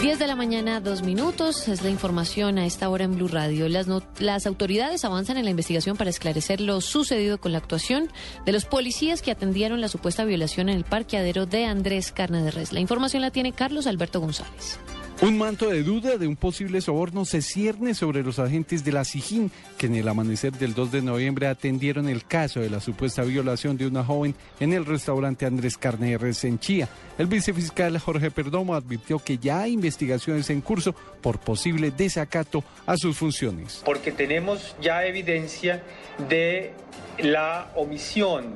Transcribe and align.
10 0.00 0.18
de 0.18 0.26
la 0.26 0.36
mañana, 0.36 0.80
dos 0.80 1.02
minutos, 1.02 1.66
es 1.68 1.82
la 1.82 1.88
información 1.88 2.58
a 2.58 2.66
esta 2.66 2.90
hora 2.90 3.04
en 3.04 3.14
Blue 3.14 3.28
Radio. 3.28 3.68
Las, 3.68 3.86
no- 3.86 4.02
las 4.18 4.46
autoridades 4.46 5.04
avanzan 5.04 5.38
en 5.38 5.44
la 5.44 5.50
investigación 5.50 5.96
para 5.96 6.10
esclarecer 6.10 6.60
lo 6.60 6.80
sucedido 6.82 7.38
con 7.38 7.52
la 7.52 7.58
actuación 7.58 8.10
de 8.44 8.52
los 8.52 8.66
policías 8.66 9.22
que 9.22 9.30
atendieron 9.30 9.80
la 9.80 9.88
supuesta 9.88 10.24
violación 10.24 10.68
en 10.68 10.76
el 10.76 10.84
parqueadero 10.84 11.46
de 11.46 11.64
Andrés 11.64 12.12
Carne 12.12 12.42
de 12.42 12.50
Res. 12.50 12.72
La 12.72 12.80
información 12.80 13.22
la 13.22 13.30
tiene 13.30 13.52
Carlos 13.52 13.86
Alberto 13.86 14.20
González. 14.20 14.78
Un 15.22 15.38
manto 15.38 15.70
de 15.70 15.84
duda 15.84 16.18
de 16.18 16.26
un 16.26 16.34
posible 16.34 16.80
soborno 16.80 17.24
se 17.24 17.40
cierne 17.40 17.94
sobre 17.94 18.22
los 18.22 18.40
agentes 18.40 18.84
de 18.84 18.90
la 18.92 19.04
SIJIN 19.04 19.50
que 19.78 19.86
en 19.86 19.94
el 19.94 20.08
amanecer 20.08 20.52
del 20.52 20.74
2 20.74 20.90
de 20.90 21.02
noviembre 21.02 21.46
atendieron 21.46 22.08
el 22.08 22.24
caso 22.24 22.60
de 22.60 22.68
la 22.68 22.80
supuesta 22.80 23.22
violación 23.22 23.76
de 23.76 23.86
una 23.86 24.04
joven 24.04 24.34
en 24.58 24.72
el 24.72 24.84
restaurante 24.84 25.46
Andrés 25.46 25.78
Carneres 25.78 26.44
en 26.44 26.58
Chía. 26.58 26.88
El 27.16 27.28
vicefiscal 27.28 27.96
Jorge 27.98 28.32
Perdomo 28.32 28.74
advirtió 28.74 29.20
que 29.20 29.38
ya 29.38 29.60
hay 29.60 29.72
investigaciones 29.72 30.50
en 30.50 30.60
curso 30.60 30.94
por 31.22 31.38
posible 31.38 31.92
desacato 31.92 32.64
a 32.84 32.96
sus 32.96 33.16
funciones. 33.16 33.82
porque 33.84 34.10
tenemos 34.10 34.74
ya 34.82 35.06
evidencia 35.06 35.82
de 36.28 36.72
la 37.18 37.70
omisión 37.76 38.46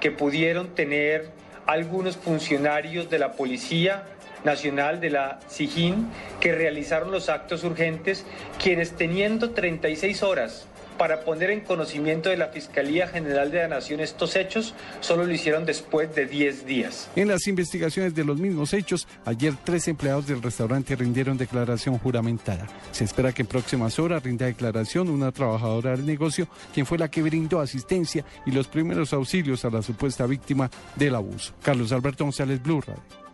que 0.00 0.10
pudieron 0.10 0.74
tener 0.74 1.30
algunos 1.66 2.16
funcionarios 2.16 3.10
de 3.10 3.18
la 3.18 3.32
Policía 3.32 4.06
Nacional 4.46 5.00
de 5.00 5.10
la 5.10 5.40
SIJIN 5.48 6.06
que 6.40 6.52
realizaron 6.52 7.10
los 7.10 7.28
actos 7.28 7.64
urgentes, 7.64 8.24
quienes 8.62 8.92
teniendo 8.92 9.50
36 9.50 10.22
horas 10.22 10.66
para 10.96 11.20
poner 11.20 11.50
en 11.50 11.60
conocimiento 11.60 12.30
de 12.30 12.36
la 12.36 12.48
Fiscalía 12.48 13.08
General 13.08 13.50
de 13.50 13.58
la 13.58 13.68
Nación 13.68 14.00
estos 14.00 14.36
hechos, 14.36 14.74
solo 15.00 15.24
lo 15.24 15.32
hicieron 15.32 15.64
después 15.64 16.14
de 16.14 16.26
10 16.26 16.66
días. 16.66 17.10
En 17.16 17.28
las 17.28 17.46
investigaciones 17.46 18.14
de 18.14 18.24
los 18.24 18.38
mismos 18.38 18.72
hechos, 18.72 19.06
ayer 19.24 19.54
tres 19.64 19.88
empleados 19.88 20.26
del 20.26 20.42
restaurante 20.42 20.96
rindieron 20.96 21.36
declaración 21.36 21.98
juramentada. 21.98 22.66
Se 22.92 23.04
espera 23.04 23.32
que 23.32 23.42
en 23.42 23.48
próximas 23.48 23.98
horas 23.98 24.22
rinda 24.22 24.46
declaración 24.46 25.08
una 25.08 25.32
trabajadora 25.32 25.90
del 25.90 26.06
negocio, 26.06 26.48
quien 26.72 26.86
fue 26.86 26.98
la 26.98 27.10
que 27.10 27.22
brindó 27.22 27.60
asistencia 27.60 28.24
y 28.44 28.52
los 28.52 28.68
primeros 28.68 29.12
auxilios 29.12 29.64
a 29.64 29.70
la 29.70 29.82
supuesta 29.82 30.26
víctima 30.26 30.70
del 30.96 31.14
abuso. 31.14 31.52
Carlos 31.62 31.92
Alberto 31.92 32.24
González, 32.24 32.62
Blue 32.62 32.80
Radio. 32.80 33.25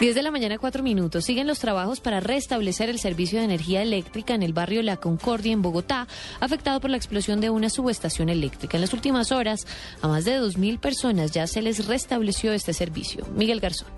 10 0.00 0.14
de 0.14 0.22
la 0.22 0.30
mañana, 0.30 0.56
4 0.56 0.82
minutos. 0.82 1.26
Siguen 1.26 1.46
los 1.46 1.58
trabajos 1.58 2.00
para 2.00 2.20
restablecer 2.20 2.88
el 2.88 2.98
servicio 2.98 3.38
de 3.38 3.44
energía 3.44 3.82
eléctrica 3.82 4.34
en 4.34 4.42
el 4.42 4.54
barrio 4.54 4.82
La 4.82 4.96
Concordia, 4.96 5.52
en 5.52 5.60
Bogotá, 5.60 6.08
afectado 6.40 6.80
por 6.80 6.88
la 6.88 6.96
explosión 6.96 7.42
de 7.42 7.50
una 7.50 7.68
subestación 7.68 8.30
eléctrica. 8.30 8.78
En 8.78 8.80
las 8.80 8.94
últimas 8.94 9.30
horas, 9.30 9.66
a 10.00 10.08
más 10.08 10.24
de 10.24 10.40
2.000 10.40 10.80
personas 10.80 11.32
ya 11.32 11.46
se 11.46 11.60
les 11.60 11.86
restableció 11.86 12.54
este 12.54 12.72
servicio. 12.72 13.26
Miguel 13.34 13.60
Garzón. 13.60 13.88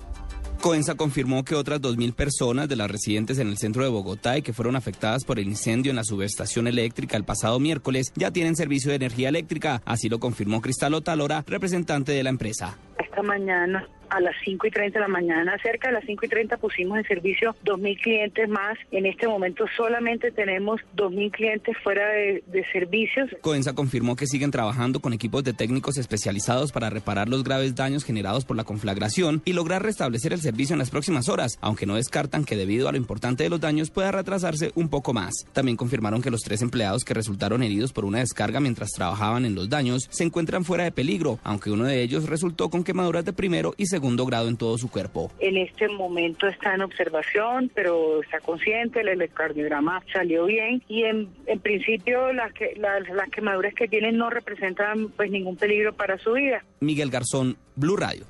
Coensa 0.61 0.97
confirmó 0.97 1.45
que 1.45 1.55
otras 1.55 1.81
2.000 1.81 2.15
personas 2.15 2.69
de 2.69 2.75
las 2.75 2.91
residentes 2.91 3.39
en 3.39 3.47
el 3.47 3.57
centro 3.57 3.85
de 3.85 3.89
Bogotá 3.89 4.37
y 4.37 4.43
que 4.43 4.53
fueron 4.53 4.75
afectadas 4.75 5.23
por 5.25 5.39
el 5.39 5.47
incendio 5.47 5.91
en 5.91 5.97
la 5.97 6.05
subestación 6.05 6.67
eléctrica 6.67 7.17
el 7.17 7.25
pasado 7.25 7.61
miércoles 7.61 8.13
ya 8.17 8.33
tienen 8.33 8.57
servicio 8.57 8.91
de 8.91 8.97
energía 8.97 9.29
eléctrica. 9.29 9.83
Así 9.85 10.09
lo 10.09 10.19
confirmó 10.19 10.61
Cristal 10.63 10.95
Otalora, 10.95 11.45
representante 11.47 12.11
de 12.11 12.25
la 12.25 12.31
empresa. 12.31 12.77
Esta 12.99 13.23
mañana 13.23 13.87
a 14.13 14.21
las 14.21 14.35
5 14.45 14.67
y 14.67 14.71
30 14.71 14.99
de 14.99 15.03
la 15.03 15.09
mañana, 15.09 15.57
cerca 15.63 15.89
de 15.89 15.95
las 15.95 16.05
5 16.05 16.27
y 16.27 16.29
30 16.29 16.59
pusimos 16.59 16.99
en 16.99 17.05
servicio 17.05 17.57
2.000 17.65 18.01
clientes 18.03 18.49
más. 18.49 18.77
En 18.91 19.07
este 19.07 19.27
momento 19.27 19.65
solamente 19.75 20.31
tenemos 20.31 20.81
2.000 20.97 21.31
clientes 21.31 21.77
fuera 21.83 22.07
de, 22.11 22.45
de 22.47 22.65
servicios. 22.73 23.31
Coensa 23.41 23.75
confirmó 23.75 24.15
que 24.15 24.27
siguen 24.27 24.51
trabajando 24.51 25.01
con 25.01 25.15
equipos 25.15 25.45
de 25.45 25.55
técnicos 25.55 25.97
especializados 25.97 26.73
para 26.73 26.91
reparar 26.91 27.31
los 27.31 27.43
graves 27.43 27.75
daños 27.75 28.05
generados 28.05 28.45
por 28.45 28.57
la 28.57 28.65
conflagración 28.65 29.41
y 29.47 29.55
lograr 29.55 29.83
restablecer 29.83 30.35
el 30.35 30.41
servicio 30.41 30.75
en 30.75 30.79
las 30.79 30.91
próximas 30.91 31.31
horas, 31.31 31.59
aunque 31.63 31.87
no 31.87 31.95
descartan 31.95 32.45
que 32.45 32.57
debido 32.57 32.89
a 32.89 32.93
lo 32.93 32.99
importante 32.99 33.45
de 33.45 33.51
los 33.51 33.61
daños 33.61 33.91
pueda 33.91 34.13
retrasarse 34.13 34.73
un 34.75 34.91
poco 34.91 35.15
más. 35.15 35.33
También 35.55 35.79
confirmaron 35.79 36.21
que 36.21 36.31
los 36.31 36.43
tres 36.43 36.61
empleados 36.61 37.05
que 37.05 37.15
resultaron 37.15 37.63
heridos 37.63 37.95
por 37.95 38.05
una 38.05 38.19
descarga 38.19 38.61
mientras 38.61 38.91
trabajaban 38.91 39.47
en 39.47 39.55
los 39.55 39.71
daños 39.71 40.07
se 40.11 40.25
encuentran 40.25 40.67
fuera 40.67 40.85
de 40.85 40.93
peligro, 40.93 41.39
aunque 41.45 41.71
uno 41.71 41.85
de 41.85 42.03
ellos 42.03 42.29
resultó 42.29 42.69
con 42.69 42.85
quemaduras 42.85 43.25
de 43.25 43.33
primero 43.33 43.75
y 43.79 43.87
segundo 43.87 44.02
grado 44.27 44.49
en 44.49 44.57
todo 44.57 44.77
su 44.79 44.91
cuerpo. 44.91 45.31
En 45.39 45.57
este 45.57 45.89
momento 45.89 46.47
está 46.47 46.75
en 46.75 46.83
observación, 46.83 47.71
pero 47.75 48.23
está 48.23 48.41
consciente, 48.41 49.01
el 49.01 49.09
electrocardiograma 49.09 50.03
salió 50.13 50.45
bien 50.47 50.83
y 50.89 51.05
en, 51.05 51.29
en 51.47 51.61
principio 51.61 52.33
las, 52.33 52.53
que, 52.53 52.75
las, 52.77 53.09
las 53.09 53.29
quemaduras 53.31 53.75
que 53.75 53.89
tienen 53.89 54.17
no 54.17 54.31
representan 54.31 55.09
pues 55.09 55.31
ningún 55.31 55.57
peligro 55.57 55.93
para 55.93 56.19
su 56.19 56.33
vida. 56.33 56.65
Miguel 56.81 57.11
Garzón, 57.11 57.57
Blue 57.77 57.97
Radio. 57.97 58.25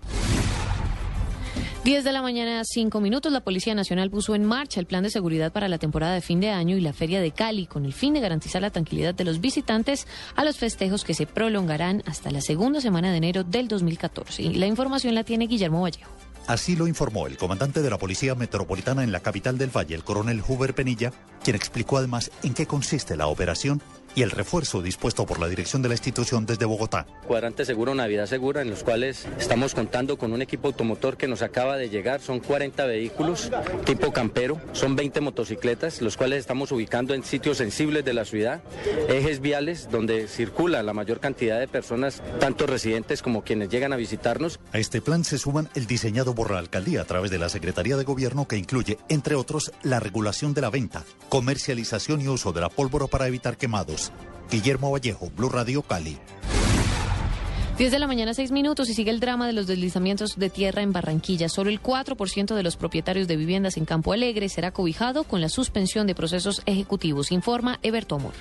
10 1.85 2.05
de 2.05 2.13
la 2.13 2.23
mañana, 2.23 2.63
5 2.65 3.01
minutos. 3.01 3.33
La 3.33 3.41
Policía 3.41 3.75
Nacional 3.75 4.09
puso 4.09 4.37
en 4.37 4.45
marcha 4.45 4.79
el 4.79 4.87
plan 4.87 5.03
de 5.03 5.11
seguridad 5.11 5.53
para 5.53 5.67
la 5.67 5.79
temporada 5.79 6.15
de 6.15 6.21
fin 6.21 6.39
de 6.39 6.51
año 6.51 6.77
y 6.77 6.81
la 6.81 6.93
Feria 6.93 7.21
de 7.21 7.33
Cali 7.33 7.67
con 7.67 7.85
el 7.85 7.93
fin 7.93 8.15
de 8.15 8.21
garantizar 8.21 8.63
la 8.63 8.71
tranquilidad 8.71 9.17
de 9.17 9.25
los 9.25 9.41
visitantes 9.41 10.07
a 10.37 10.45
los 10.45 10.59
festejos 10.59 11.03
que 11.03 11.15
se 11.15 11.27
prolongarán 11.27 12.05
hasta 12.07 12.31
la 12.31 12.41
segunda 12.41 12.81
semana 12.81 13.11
de 13.11 13.17
enero 13.17 13.43
del 13.43 13.67
2014. 13.67 14.43
Y 14.45 14.55
la 14.55 14.69
información 14.69 15.17
la 15.17 15.25
tiene 15.25 15.49
Guillermo 15.49 15.83
Vallejo. 15.83 16.13
Así 16.47 16.77
lo 16.77 16.87
informó 16.87 17.27
el 17.27 17.37
comandante 17.37 17.83
de 17.83 17.91
la 17.91 17.99
Policía 17.99 18.37
Metropolitana 18.37 19.03
en 19.03 19.11
la 19.11 19.21
capital 19.21 19.59
del 19.59 19.77
Valle, 19.77 19.97
el 19.97 20.05
coronel 20.05 20.43
Huber 20.47 20.75
Penilla, 20.75 21.13
quien 21.43 21.57
explicó 21.57 21.99
además 21.99 22.31
en 22.45 22.55
qué 22.55 22.67
consiste 22.67 23.17
la 23.17 23.27
operación 23.27 23.83
y 24.15 24.23
el 24.23 24.31
refuerzo 24.31 24.83
dispuesto 24.83 25.27
por 25.27 25.41
la 25.41 25.49
dirección 25.49 25.83
de 25.83 25.89
la 25.89 25.95
institución 25.95 26.47
desde 26.47 26.65
Bogotá. 26.65 27.07
Cuadrante 27.27 27.65
Seguro, 27.65 27.95
Navidad 27.95 28.27
Segura, 28.27 28.63
en 28.63 28.71
los 28.71 28.83
cuales 28.83 29.27
estamos 29.39 29.75
contando 29.75 30.19
con 30.19 30.33
un 30.33 30.43
equipo 30.43 30.69
automotor 30.69 31.17
que 31.17 31.29
nos 31.29 31.43
acaba 31.43 31.77
de 31.77 31.89
llegar. 31.89 32.21
Son 32.21 32.41
40 32.41 32.85
vehículos 32.87 33.51
tipo 33.85 34.13
campero, 34.13 34.61
son 34.73 34.97
20 34.97 35.21
motocicletas, 35.21 36.01
los 36.03 36.17
cuales 36.17 36.41
estamos 36.41 36.73
ubicando 36.73 37.15
en 37.15 37.25
sitios 37.25 37.59
sensibles 37.59 38.05
de 38.05 38.15
la 38.15 38.25
ciudad, 38.25 38.63
ejes 39.09 39.41
viales 39.41 39.89
donde 39.91 40.29
circula 40.29 40.83
la 40.83 40.93
mayor 40.93 41.21
cantidad 41.21 41.59
de 41.59 41.69
personas, 41.69 42.23
tanto 42.41 42.67
residentes 42.67 43.23
como 43.23 43.43
quienes 43.43 43.69
llegan 43.69 43.93
a 43.93 43.97
visitarnos. 43.97 44.59
A 44.73 44.79
este 44.79 45.01
plan 45.01 45.25
se 45.25 45.39
suman 45.39 45.69
el 45.75 45.87
diseñado 45.87 46.35
por 46.35 46.51
la 46.51 46.59
alcaldía 46.59 47.03
a 47.03 47.05
través 47.05 47.31
de 47.31 47.39
la 47.39 47.49
Secretaría 47.49 47.97
de 47.97 48.05
Gobierno 48.05 48.49
que 48.49 48.57
incluye, 48.57 48.99
entre 49.09 49.35
otros, 49.35 49.73
la 49.83 50.01
regulación 50.01 50.55
de 50.55 50.61
la 50.61 50.71
venta, 50.71 51.05
comercialización 51.29 52.21
y 52.21 52.29
uso 52.29 52.53
de 52.53 52.61
la 52.61 52.69
pólvora 52.69 53.07
para 53.07 53.27
evitar 53.27 53.57
quemados. 53.57 54.02
Guillermo 54.51 54.91
Vallejo, 54.91 55.31
Blue 55.37 55.49
Radio 55.49 55.83
Cali. 55.83 56.19
10 57.79 57.91
de 57.91 57.99
la 57.99 58.07
mañana, 58.07 58.35
6 58.35 58.53
minutos 58.53 58.89
y 58.91 58.95
sigue 58.95 59.11
el 59.11 59.19
drama 59.19 59.47
de 59.47 59.55
los 59.55 59.67
deslizamientos 59.67 60.37
de 60.37 60.51
tierra 60.51 60.83
en 60.83 60.93
Barranquilla. 60.93 61.49
Solo 61.49 61.71
el 61.71 61.83
4% 61.83 62.55
de 62.55 62.63
los 62.63 62.77
propietarios 62.77 63.29
de 63.29 63.37
viviendas 63.37 63.77
en 63.77 63.87
Campo 63.87 64.13
Alegre 64.13 64.49
será 64.49 64.73
cobijado 64.73 65.25
con 65.25 65.41
la 65.41 65.49
suspensión 65.49 66.07
de 66.07 66.15
procesos 66.15 66.63
ejecutivos, 66.67 67.33
informa 67.33 67.79
Eberto 67.83 68.17
Amor. 68.17 68.35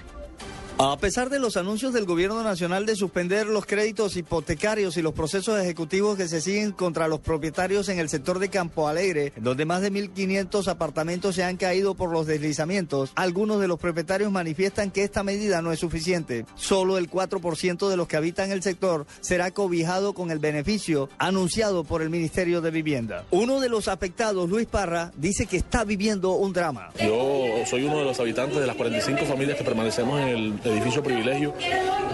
A 0.84 0.98
pesar 0.98 1.30
de 1.30 1.38
los 1.38 1.58
anuncios 1.58 1.94
del 1.94 2.06
gobierno 2.06 2.42
nacional 2.42 2.88
de 2.88 2.96
suspender 2.96 3.46
los 3.46 3.68
créditos 3.68 4.18
hipotecarios 4.18 4.98
y 4.98 5.04
los 5.04 5.14
procesos 5.14 5.60
ejecutivos 5.60 6.18
que 6.18 6.28
se 6.28 6.42
siguen 6.42 6.72
contra 6.72 7.08
los 7.08 7.20
propietarios 7.20 7.88
en 7.90 8.00
el 8.00 8.10
sector 8.10 8.40
de 8.40 8.50
Campo 8.50 8.88
Alegre, 8.88 9.32
donde 9.36 9.66
más 9.66 9.82
de 9.84 9.92
1.500 9.92 10.68
apartamentos 10.70 11.36
se 11.36 11.44
han 11.44 11.58
caído 11.58 11.94
por 11.94 12.12
los 12.12 12.26
deslizamientos, 12.26 13.12
algunos 13.14 13.62
de 13.62 13.68
los 13.68 13.78
propietarios 13.80 14.32
manifiestan 14.32 14.90
que 14.90 15.04
esta 15.04 15.22
medida 15.22 15.62
no 15.62 15.72
es 15.72 15.80
suficiente. 15.80 16.48
Solo 16.56 16.98
el 16.98 17.12
4% 17.12 17.88
de 17.88 17.98
los 17.98 18.08
que 18.08 18.18
habitan 18.18 18.52
el 18.52 18.64
sector 18.64 19.06
será 19.20 19.52
cobijado 19.52 20.14
con 20.14 20.32
el 20.32 20.40
beneficio 20.40 21.10
anunciado 21.20 21.84
por 21.84 22.02
el 22.02 22.10
Ministerio 22.10 22.60
de 22.60 22.72
Vivienda. 22.72 23.26
Uno 23.30 23.60
de 23.60 23.70
los 23.70 23.88
afectados, 23.88 24.50
Luis 24.50 24.66
Parra, 24.66 25.12
dice 25.16 25.46
que 25.46 25.58
está 25.58 25.84
viviendo 25.84 26.32
un 26.32 26.54
drama. 26.54 26.90
Yo 27.00 27.46
soy 27.70 27.84
uno 27.84 28.00
de 28.00 28.06
los 28.06 28.20
habitantes 28.20 28.60
de 28.60 28.66
las 28.66 28.76
45 28.76 29.26
familias 29.26 29.60
que 29.60 29.64
permanecemos 29.64 30.20
en 30.20 30.28
el 30.30 30.71
edificio 30.72 31.04
privilegio. 31.04 31.54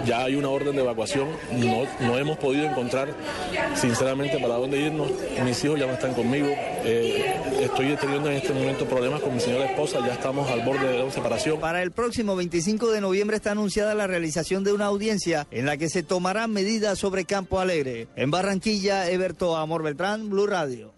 Ya 0.04 0.24
hay 0.24 0.36
una 0.36 0.48
orden 0.48 0.74
de 0.74 0.82
evacuación. 0.82 1.28
No, 1.52 1.84
no 2.00 2.18
hemos 2.18 2.38
podido 2.38 2.64
encontrar, 2.64 3.14
sinceramente, 3.74 4.38
para 4.38 4.54
dónde 4.54 4.78
irnos. 4.78 5.10
Mis 5.44 5.64
hijos 5.64 5.78
ya 5.78 5.86
no 5.86 5.92
están 5.92 6.14
conmigo. 6.14 6.48
Eh, 6.50 7.34
estoy 7.60 7.96
teniendo 7.96 8.30
en 8.30 8.36
este 8.36 8.52
momento 8.52 8.86
problemas 8.86 9.20
con 9.20 9.34
mi 9.34 9.40
señora 9.40 9.66
esposa. 9.66 9.98
Ya 10.06 10.14
estamos 10.14 10.50
al 10.50 10.62
borde 10.62 10.88
de 10.88 11.04
la 11.04 11.10
separación. 11.10 11.60
Para 11.60 11.82
el 11.82 11.90
próximo 11.90 12.36
25 12.36 12.90
de 12.90 13.00
noviembre 13.00 13.36
está 13.36 13.52
anunciada 13.52 13.94
la 13.94 14.06
realización 14.06 14.64
de 14.64 14.72
una 14.72 14.86
audiencia 14.86 15.46
en 15.50 15.66
la 15.66 15.76
que 15.76 15.88
se 15.88 16.02
tomarán 16.02 16.52
medidas 16.52 16.98
sobre 16.98 17.24
Campo 17.24 17.60
Alegre. 17.60 18.08
En 18.16 18.30
Barranquilla, 18.30 19.10
Eberto 19.10 19.56
Amor 19.56 19.82
Beltrán, 19.82 20.28
Blue 20.30 20.46
Radio. 20.46 20.94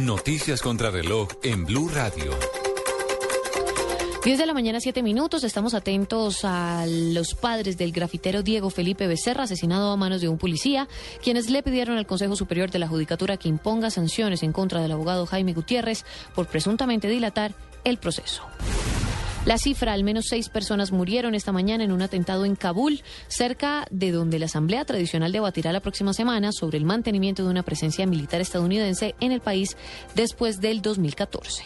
Noticias 0.00 0.60
contra 0.60 0.90
reloj 0.90 1.28
en 1.42 1.64
Blue 1.64 1.88
Radio. 1.88 2.63
10 4.24 4.38
de 4.38 4.46
la 4.46 4.54
mañana, 4.54 4.80
7 4.80 5.02
minutos. 5.02 5.44
Estamos 5.44 5.74
atentos 5.74 6.46
a 6.46 6.86
los 6.86 7.34
padres 7.34 7.76
del 7.76 7.92
grafitero 7.92 8.42
Diego 8.42 8.70
Felipe 8.70 9.06
Becerra, 9.06 9.42
asesinado 9.42 9.92
a 9.92 9.98
manos 9.98 10.22
de 10.22 10.28
un 10.28 10.38
policía, 10.38 10.88
quienes 11.22 11.50
le 11.50 11.62
pidieron 11.62 11.98
al 11.98 12.06
Consejo 12.06 12.34
Superior 12.34 12.70
de 12.70 12.78
la 12.78 12.88
Judicatura 12.88 13.36
que 13.36 13.50
imponga 13.50 13.90
sanciones 13.90 14.42
en 14.42 14.52
contra 14.54 14.80
del 14.80 14.92
abogado 14.92 15.26
Jaime 15.26 15.52
Gutiérrez 15.52 16.06
por 16.34 16.46
presuntamente 16.46 17.06
dilatar 17.06 17.52
el 17.84 17.98
proceso. 17.98 18.44
La 19.44 19.58
cifra, 19.58 19.92
al 19.92 20.04
menos 20.04 20.24
seis 20.30 20.48
personas 20.48 20.90
murieron 20.90 21.34
esta 21.34 21.52
mañana 21.52 21.84
en 21.84 21.92
un 21.92 22.00
atentado 22.00 22.46
en 22.46 22.56
Kabul, 22.56 23.02
cerca 23.28 23.86
de 23.90 24.10
donde 24.10 24.38
la 24.38 24.46
Asamblea 24.46 24.86
Tradicional 24.86 25.32
debatirá 25.32 25.70
la 25.70 25.80
próxima 25.80 26.14
semana 26.14 26.50
sobre 26.50 26.78
el 26.78 26.86
mantenimiento 26.86 27.44
de 27.44 27.50
una 27.50 27.62
presencia 27.62 28.06
militar 28.06 28.40
estadounidense 28.40 29.14
en 29.20 29.32
el 29.32 29.42
país 29.42 29.76
después 30.14 30.62
del 30.62 30.80
2014. 30.80 31.64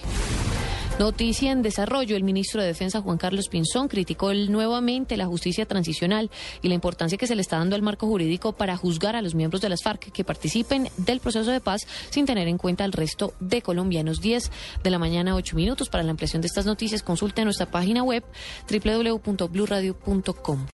Noticia 0.99 1.53
en 1.53 1.63
desarrollo. 1.63 2.17
El 2.17 2.25
ministro 2.25 2.61
de 2.61 2.67
Defensa, 2.67 3.01
Juan 3.01 3.19
Carlos 3.19 3.49
Pinzón, 3.49 3.87
criticó 3.87 4.35
nuevamente 4.35 5.17
la 5.17 5.27
justicia 5.27 5.65
transicional 5.65 6.29
y 6.61 6.67
la 6.67 6.75
importancia 6.75 7.17
que 7.17 7.29
se 7.29 7.37
le 7.37 7.41
está 7.41 7.57
dando 7.59 7.77
al 7.77 7.83
marco 7.83 8.09
jurídico 8.09 8.53
para 8.53 8.77
juzgar 8.77 9.15
a 9.15 9.23
los 9.23 9.37
miembros 9.37 9.61
de 9.61 9.69
las 9.69 9.85
FARC 9.85 10.11
que 10.11 10.25
participen 10.25 10.89
del 10.97 11.21
proceso 11.21 11.53
de 11.53 11.61
paz 11.61 11.87
sin 12.11 12.27
tener 12.27 12.49
en 12.49 12.59
cuenta 12.59 12.83
al 12.83 12.91
resto 12.91 13.33
de 13.39 13.63
colombianos. 13.63 14.21
10 14.21 14.51
de 14.83 14.91
la 14.91 14.99
mañana, 14.99 15.37
8 15.37 15.55
minutos. 15.55 15.89
Para 15.89 16.03
la 16.03 16.11
ampliación 16.11 16.43
de 16.43 16.49
estas 16.49 16.67
noticias, 16.67 17.05
consulte 17.05 17.45
nuestra 17.45 17.71
página 17.71 18.03
web 18.03 18.25
www.bluradio.com. 18.69 20.67